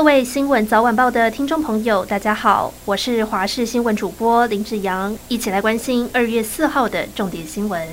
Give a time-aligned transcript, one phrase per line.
[0.00, 7.86] 各位新闻早晚报的听众朋友，大家好，我是华视新闻主播林志扬，一起来关心二月四号的重点新闻。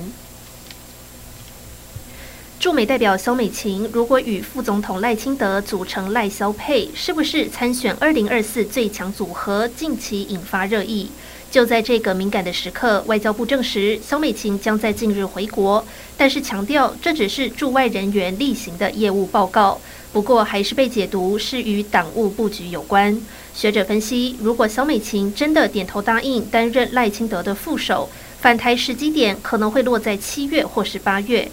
[2.58, 9.68] 驻美代表萧美琴如果与副总统赖清德组成赖萧配，是不是参选二零二四最强组合？
[9.68, 11.10] 近期引发热议。
[11.50, 15.84] 就在这个敏感的时刻，外交部证实萧美琴将在近日回国，
[16.16, 19.78] 但是强调这只是驻外人员例行的业务报告。
[20.12, 23.20] 不过，还是被解读是与党务布局有关。
[23.54, 28.08] 学者分析，如果萧美琴真的点头答应担任赖清德的副手，
[28.40, 31.50] 返台时机点可能会落在七月或是八月。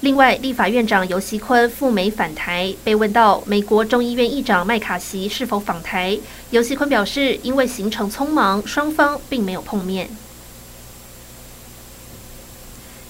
[0.00, 6.16] 另外，立法院长游锡坤赴美返台，被问到美国众议院议长麦卡锡是否访台，
[6.50, 10.08] 游锡坤表示，因为行程匆忙，双方并没有碰面。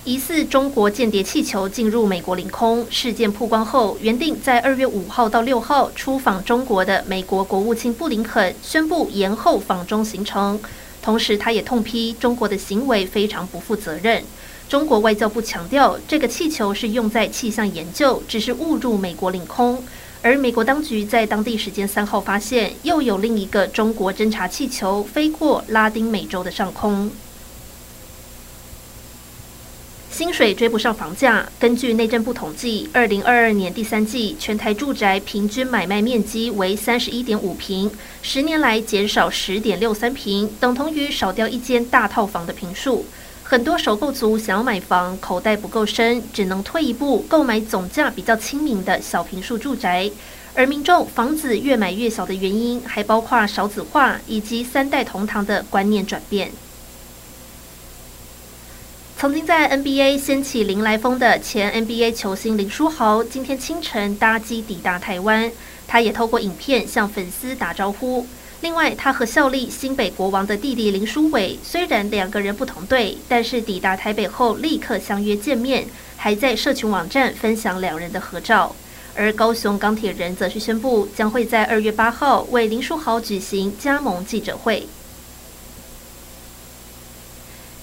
[0.08, 10.58] 疑似中国间谍气球进入美国领空事件曝光后，原定在二月五号到六号出访中国的美国国务卿布林肯宣布延后访中行程，
[11.02, 14.24] 同时他也痛批中国的行为非常不负责任。
[14.66, 19.84] 中国外交部强调，这个气球是用在气象研究，只是误入美国领空。
[20.22, 27.10] 而美国当局在当地时间三号发现，又有另一个中国侦察气球飞过拉丁美洲的上空。
[30.18, 31.48] 薪水追不上房价。
[31.60, 37.88] 根据内政部统计，二零二二年第三季全台住宅平均买卖面积为三十一点五坪，
[38.20, 43.06] 十年来减少十点六三坪，等同于少掉一间大套房的坪数。
[43.44, 50.10] 很多首购族想要买房，口袋不够深，只能退一步购买总价比较亲民的小坪数住宅。
[50.52, 56.50] 而民众房子越买越小的原因，还包括少子化以及三代同堂的观念转变。
[59.20, 65.50] 曾经在 NBA 掀起林来疯的前 NBA 球星林书豪，今天清晨搭机抵达台湾。
[65.88, 68.24] 他也透过影片向粉丝打招呼。
[68.60, 78.76] 另外，他和效力新北国王的弟弟林书伟，虽然两个人不同队，但是抵达台北后立刻相约见面，还在社群网站分享两人的合照。
[79.16, 84.86] 而高雄钢铁人则是宣布，将会在二月八号为林书豪举行加盟记者会。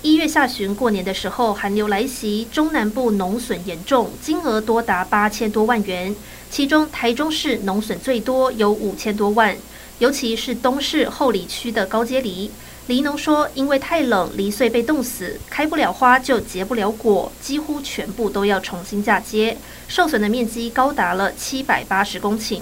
[0.05, 6.15] 一月下旬过年的时候，寒流来袭，中南部农损严重，金额多达八千多万元。
[6.51, 9.57] 其中台中市农损最多，有五千多万，
[9.97, 12.51] 尤其是东势后里区的高阶梨。
[12.85, 22.61] 梨农说，因为太冷，梨穗被冻死，开不了花就结不了果，几乎全部都要重新嫁接，受损的面积高达了七百八十公顷。